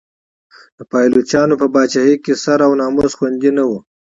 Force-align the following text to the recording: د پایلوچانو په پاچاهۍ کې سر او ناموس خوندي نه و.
د 0.77 0.79
پایلوچانو 0.91 1.55
په 1.61 1.67
پاچاهۍ 1.73 2.15
کې 2.23 2.33
سر 2.43 2.59
او 2.67 2.71
ناموس 2.81 3.11
خوندي 3.17 3.51
نه 3.57 3.63
و. 3.69 3.71